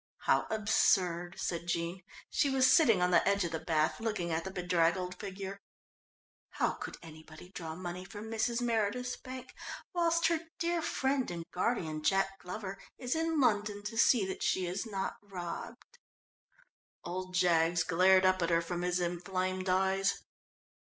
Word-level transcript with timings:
"How 0.21 0.47
absurd," 0.49 1.35
said 1.39 1.67
Jean. 1.67 2.01
She 2.31 2.49
was 2.49 2.65
sitting 2.73 3.03
on 3.03 3.11
the 3.11 3.23
edge 3.27 3.43
of 3.43 3.51
the 3.51 3.59
bath 3.59 3.99
looking 3.99 4.31
at 4.31 4.43
the 4.43 4.49
bedraggled 4.49 5.13
figure. 5.19 5.59
"How 6.49 6.71
could 6.71 6.97
anybody 7.03 7.51
draw 7.51 7.75
money 7.75 8.03
from 8.03 8.25
Mrs. 8.25 8.61
Meredith's 8.63 9.15
bank 9.15 9.53
whilst 9.93 10.25
her 10.25 10.39
dear 10.57 10.81
friend 10.81 11.29
and 11.29 11.45
guardian, 11.51 12.01
Jack 12.01 12.39
Glover, 12.39 12.79
is 12.97 13.15
in 13.15 13.39
London 13.39 13.83
to 13.83 13.95
see 13.95 14.25
that 14.25 14.41
she 14.41 14.65
is 14.65 14.87
not 14.87 15.17
robbed." 15.21 15.99
"Old 17.03 17.35
Jaggs" 17.35 17.83
glared 17.83 18.25
up 18.25 18.41
at 18.41 18.49
her 18.49 18.63
from 18.63 18.81
his 18.81 18.99
inflamed 18.99 19.69
eyes. 19.69 20.23